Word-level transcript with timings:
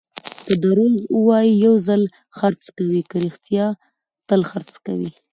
که 0.45 0.53
دروغ 0.63 0.95
ووایې، 1.17 1.53
یو 1.65 1.73
ځل 1.87 2.01
خرڅ 2.37 2.63
کوې؛ 2.75 3.01
که 3.09 3.17
رښتیا، 3.25 3.65
تل 4.27 4.41
خرڅ 4.49 4.71
کوې. 4.85 5.09